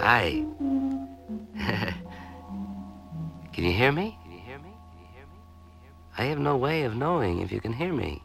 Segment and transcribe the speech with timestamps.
[0.00, 0.30] Hi.
[3.52, 4.16] can you hear me?
[4.22, 4.70] Can you hear me?
[4.70, 5.36] Can you hear me?
[6.16, 8.22] I have no way of knowing if you can hear me.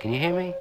[0.00, 0.54] Can you hear me?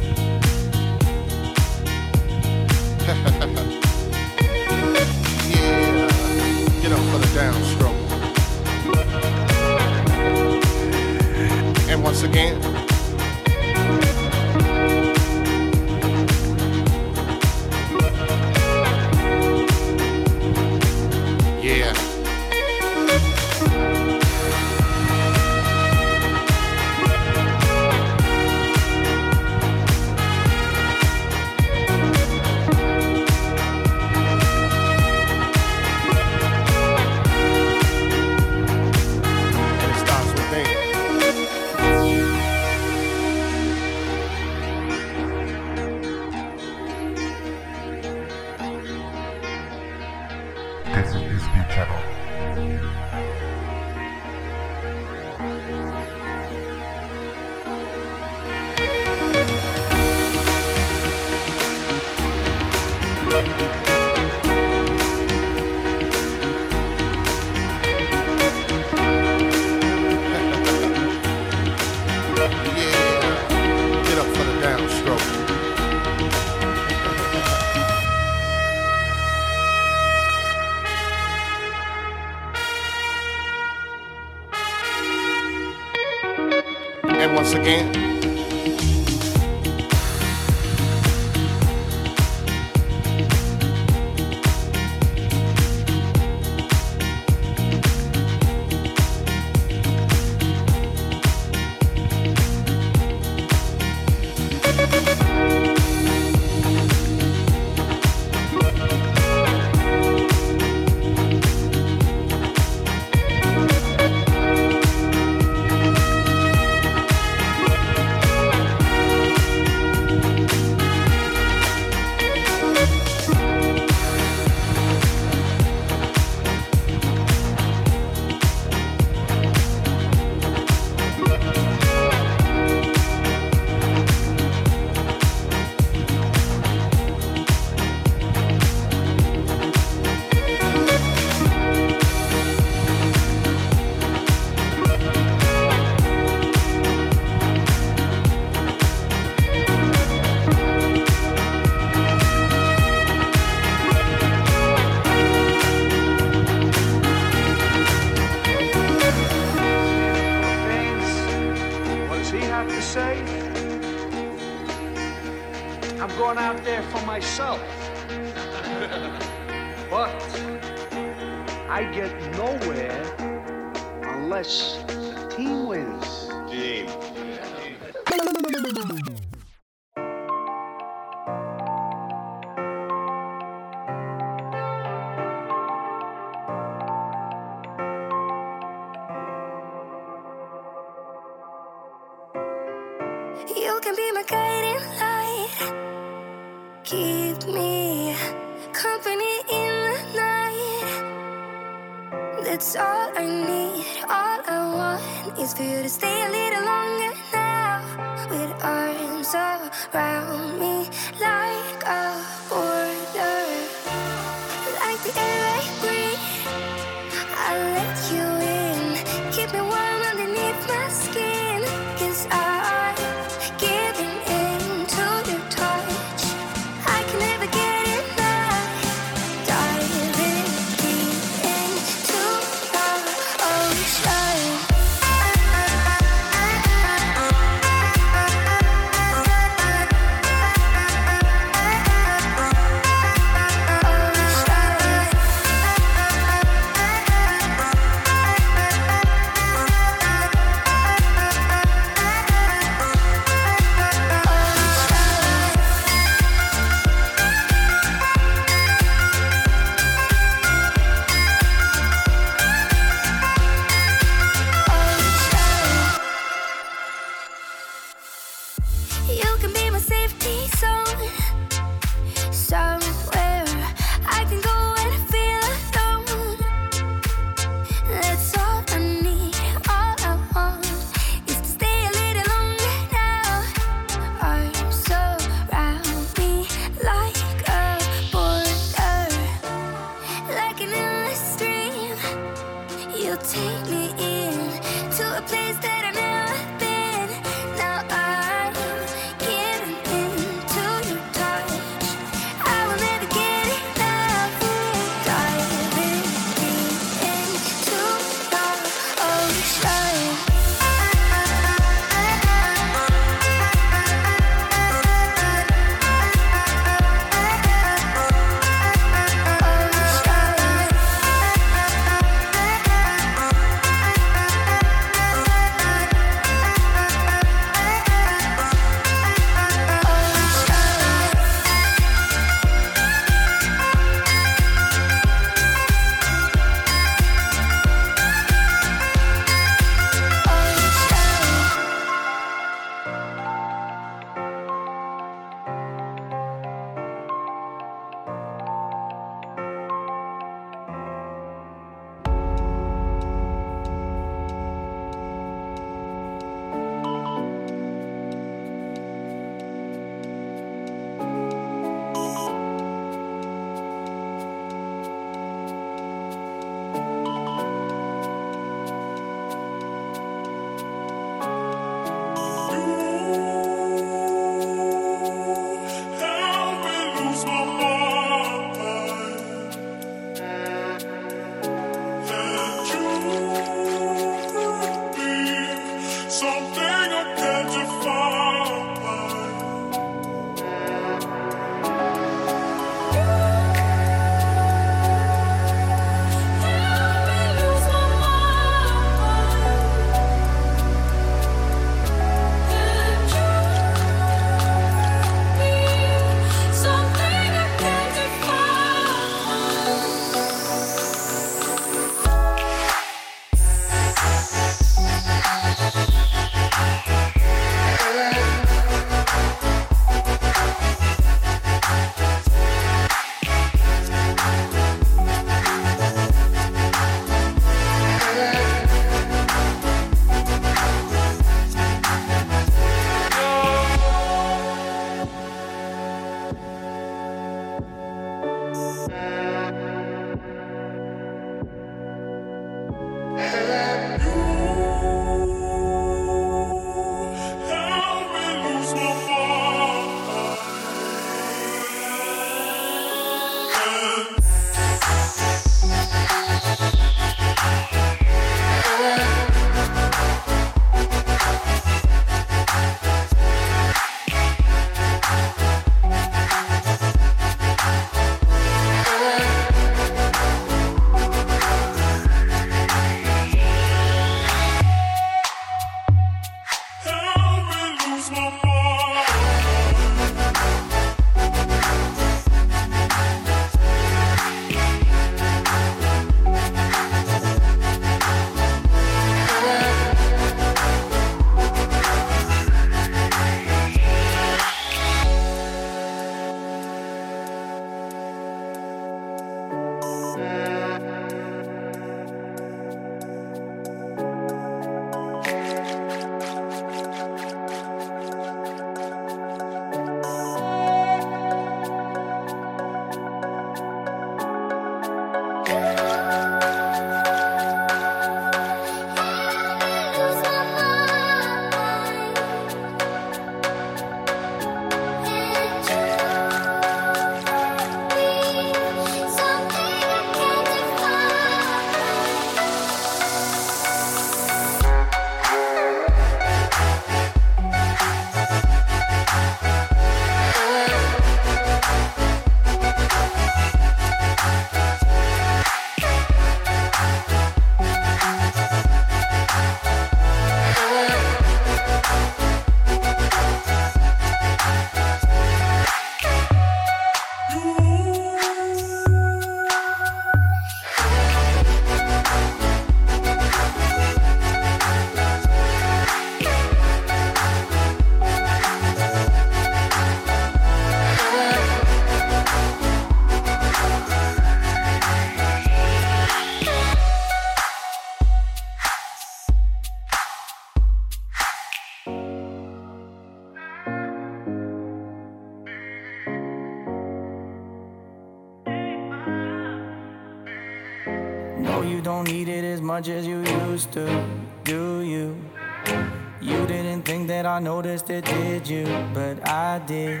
[597.88, 598.64] It, did you?
[598.94, 600.00] But I did.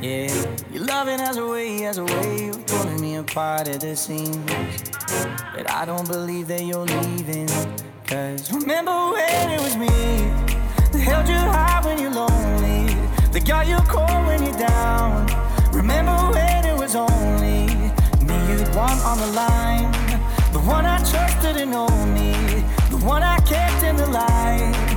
[0.00, 0.32] Yeah,
[0.72, 4.34] your loving has a way, has a way of pulling me apart at the seams.
[5.54, 7.48] But I don't believe that you're leaving.
[8.06, 12.94] Cause remember when it was me that held you high when you're lonely,
[13.32, 15.26] that got you cold when you're down.
[15.72, 17.66] Remember when it was only
[18.24, 19.92] me you'd want on the line,
[20.52, 22.32] the one I trusted and only,
[22.90, 24.93] the one I kept in the light.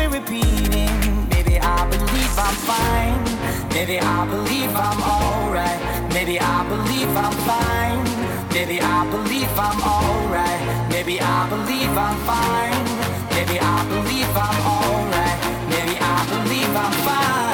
[0.00, 3.24] It repeating, maybe I believe I'm fine.
[3.70, 6.12] Maybe I believe I'm alright.
[6.14, 8.04] Maybe I believe I'm fine.
[8.54, 10.88] Maybe I believe I'm alright.
[10.88, 12.84] Maybe I believe I'm fine.
[13.34, 15.38] Maybe I believe I'm alright.
[15.68, 17.47] Maybe I believe I'm fine.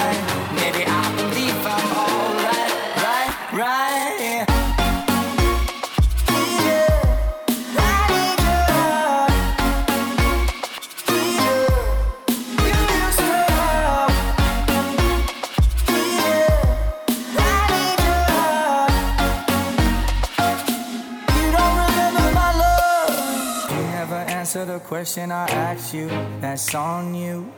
[24.54, 26.06] Answer the question I asked you,
[26.40, 27.52] that's on you.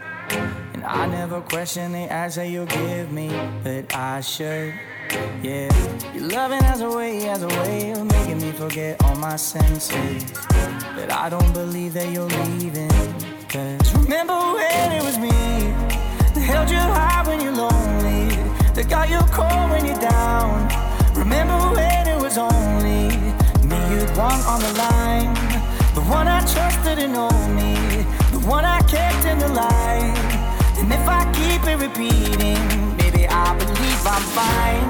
[0.72, 3.28] And I never question the answer you give me,
[3.62, 4.72] but I should.
[5.42, 5.68] Yeah,
[6.14, 10.24] your loving has a way, has a way of making me forget all my senses.
[10.94, 12.88] But I don't believe that you're leaving.
[13.50, 15.28] Cause remember when it was me
[16.32, 18.34] that held you high when you're lonely,
[18.72, 20.66] that got you cold when you're down.
[21.14, 23.08] Remember when it was only
[23.68, 25.55] me you'd want on the line,
[25.96, 27.72] the one I trusted and know me,
[28.30, 30.14] the one I kept in the light.
[30.76, 32.60] And if I keep it repeating,
[33.00, 34.88] maybe I believe I'm fine.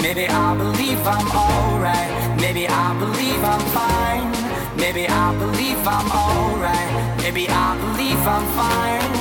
[0.00, 2.40] Maybe I believe I'm alright.
[2.40, 4.28] Maybe I believe I'm fine.
[4.76, 6.92] Maybe I believe I'm alright.
[7.22, 9.12] Maybe I believe I'm fine.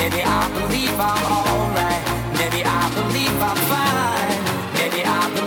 [0.00, 2.02] Maybe I believe I'm alright.
[2.40, 4.40] Maybe I believe I'm fine.
[4.76, 5.41] Maybe I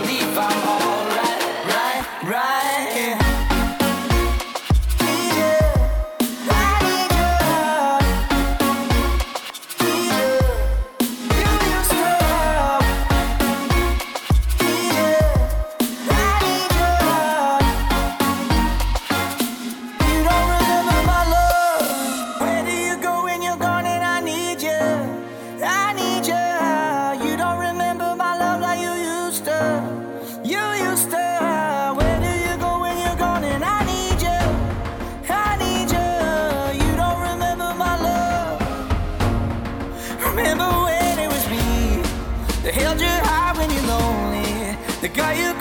[45.06, 45.55] that got you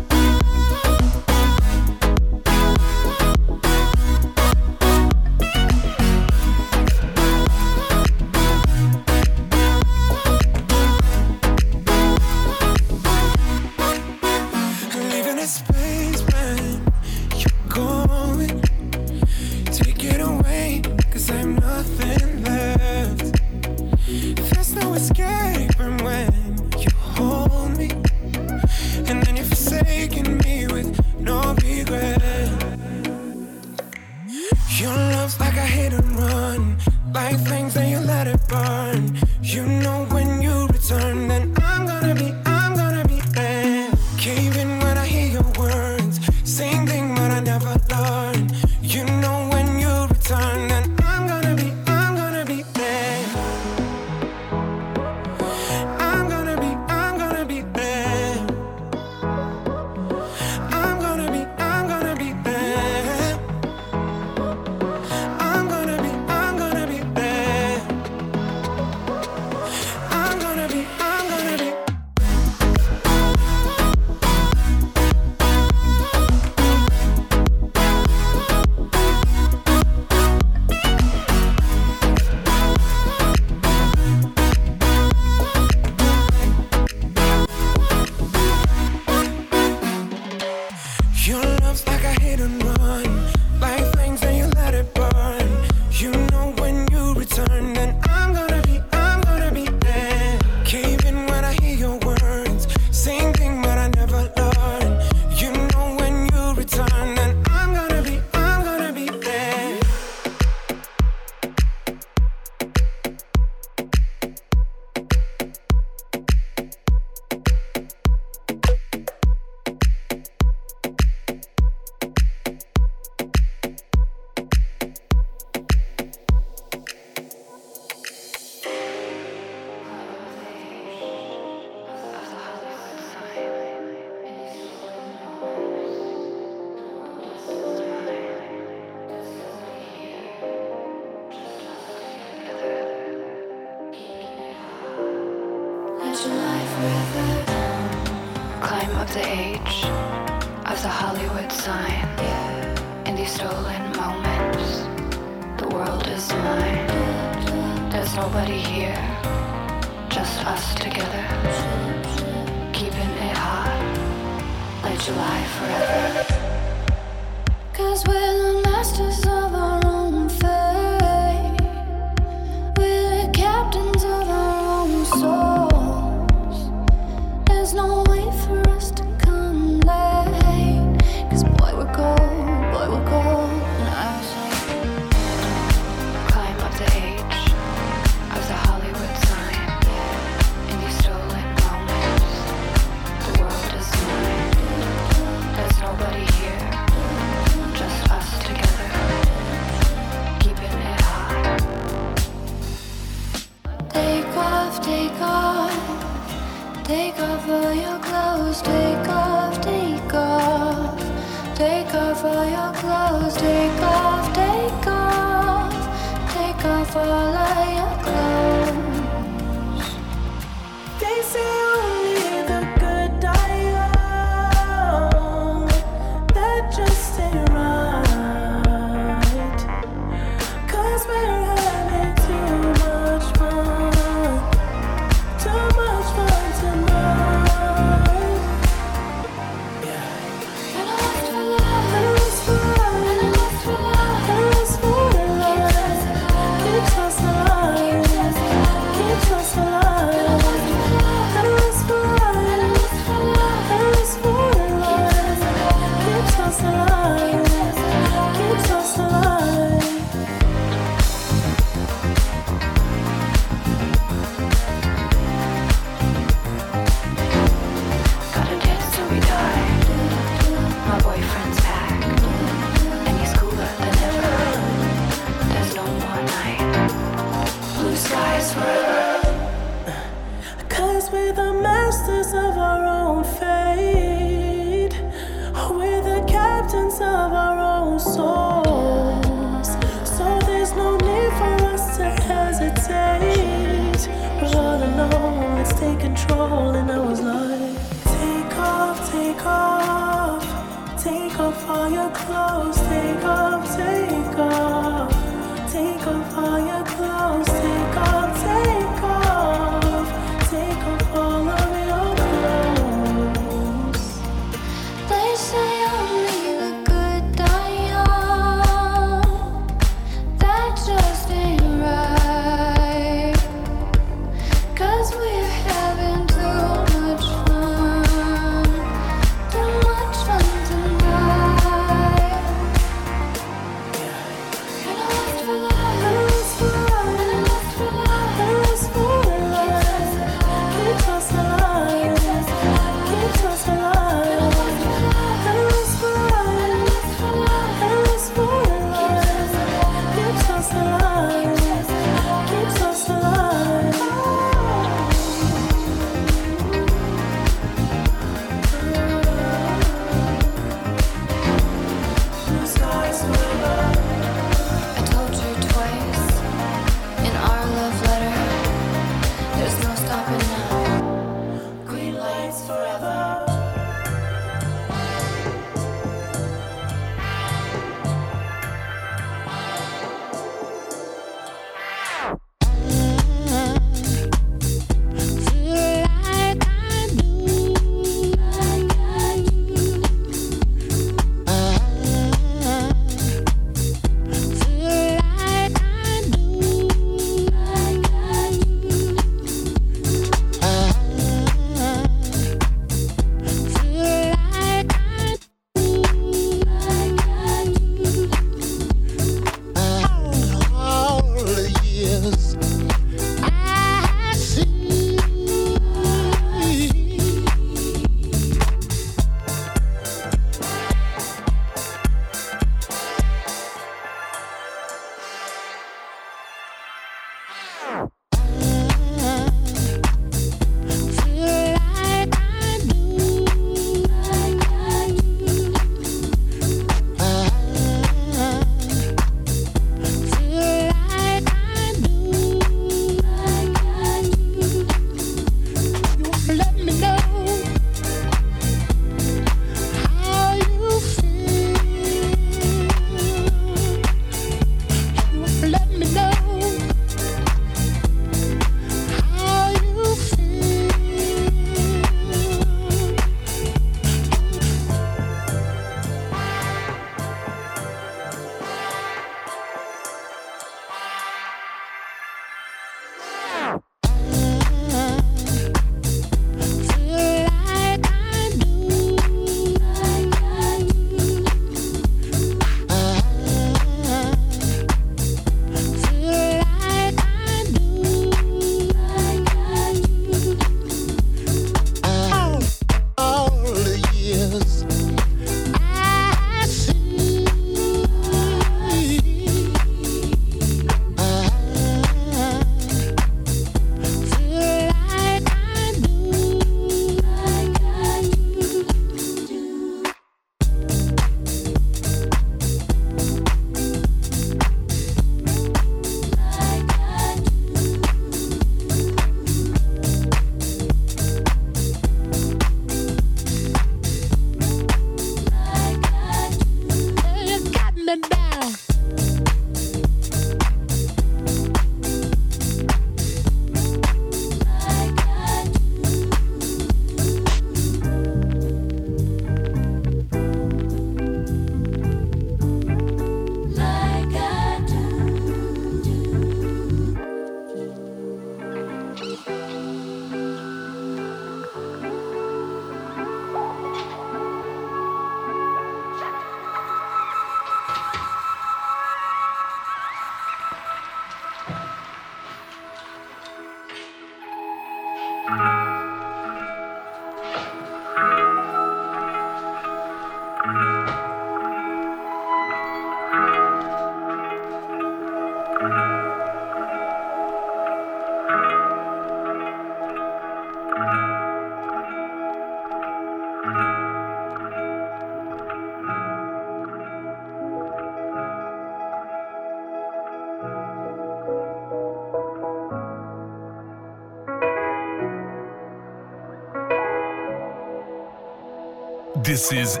[599.54, 600.00] This is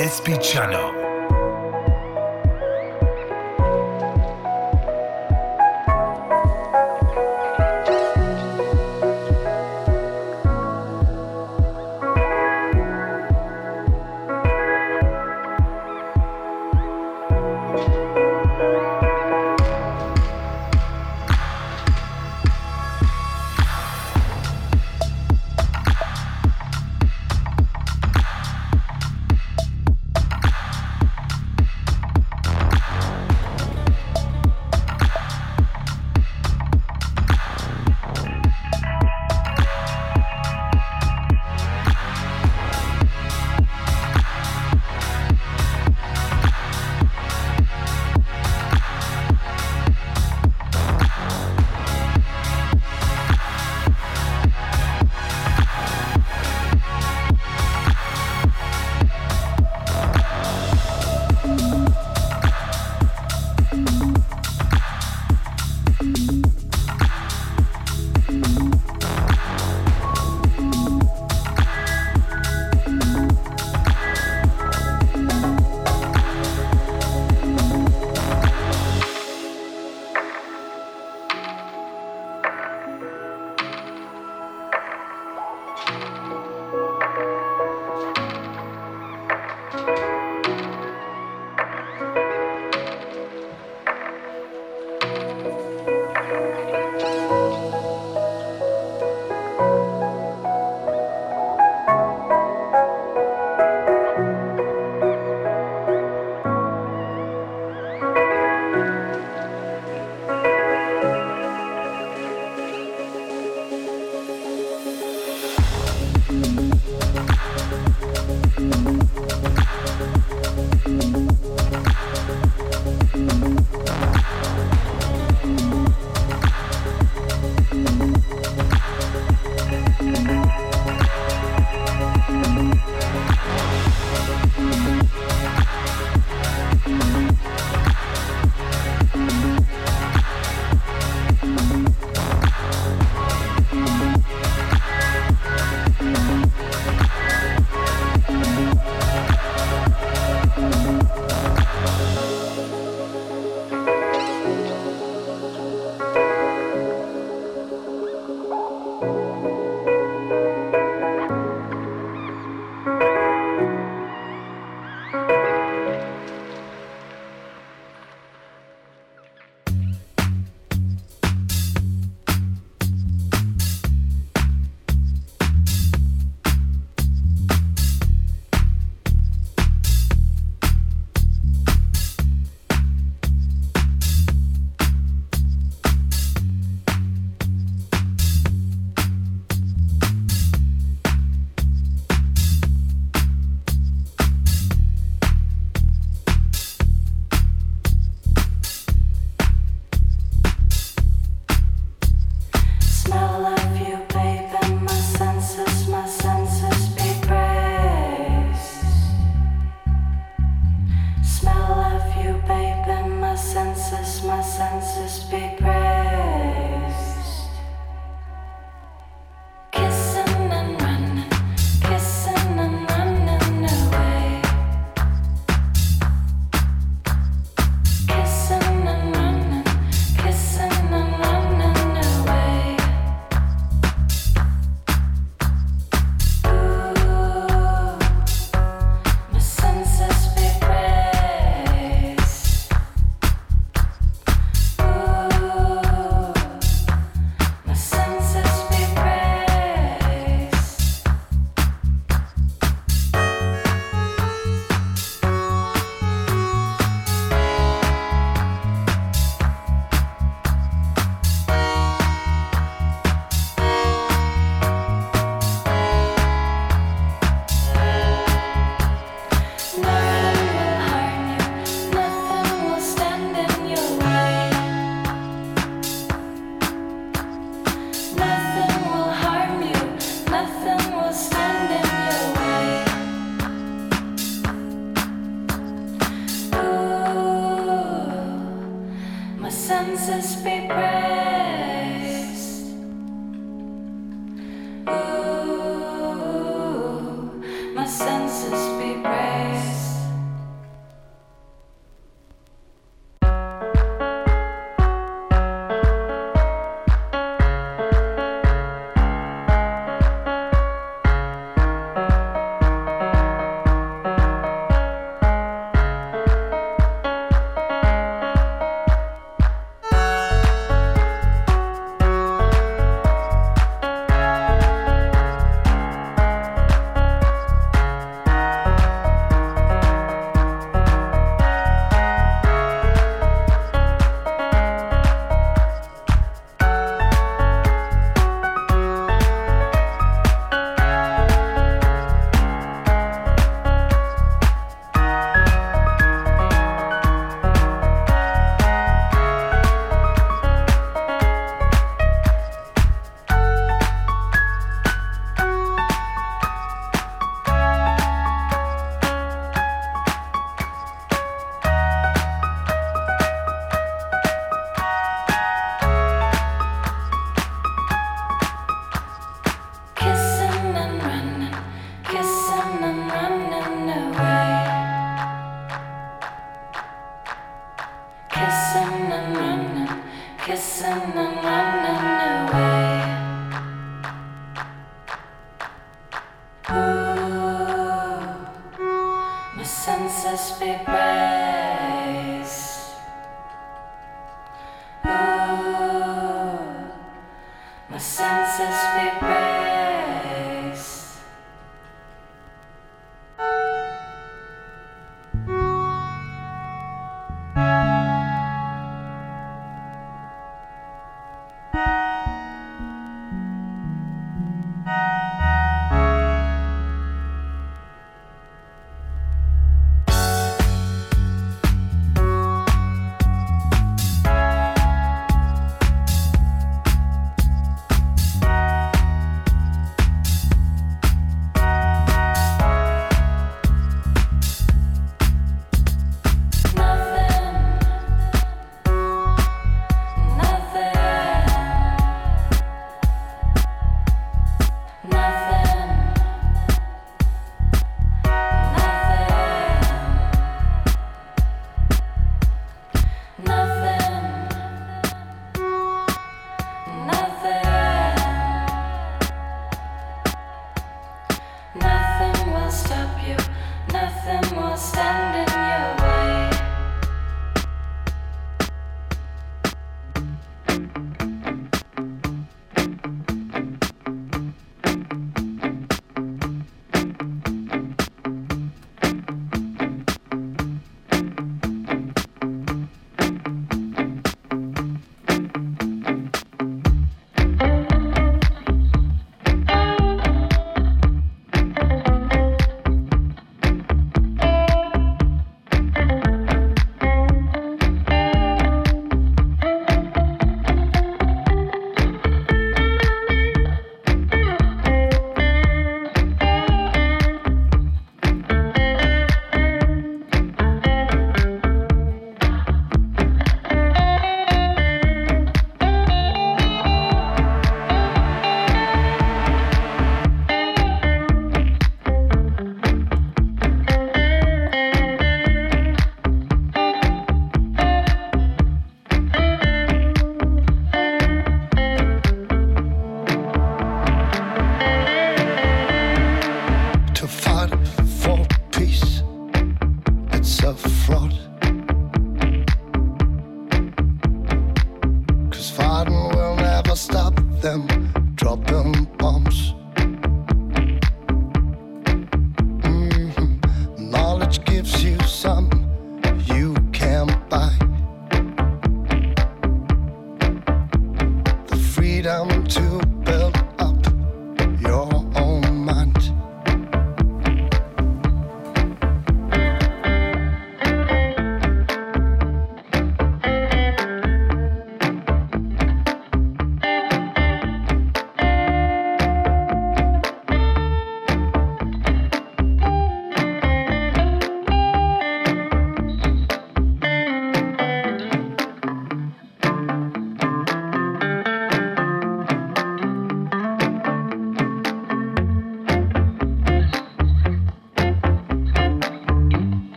[0.00, 0.99] SP Channel.